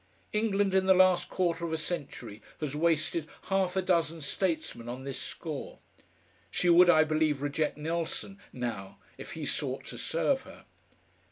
[0.33, 5.03] England in the last quarter of a century has wasted half a dozen statesmen on
[5.03, 5.77] this score;
[6.49, 10.65] she would, I believe, reject Nelson now if he sought to serve her.